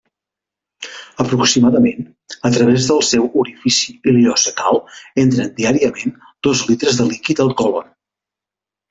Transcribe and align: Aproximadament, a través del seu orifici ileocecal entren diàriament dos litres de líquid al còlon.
Aproximadament, 1.23 2.07
a 2.49 2.51
través 2.55 2.87
del 2.91 3.03
seu 3.09 3.27
orifici 3.41 3.93
ileocecal 4.13 4.81
entren 5.25 5.53
diàriament 5.61 6.17
dos 6.49 6.65
litres 6.71 6.99
de 7.03 7.07
líquid 7.13 7.43
al 7.45 7.53
còlon. 7.63 7.93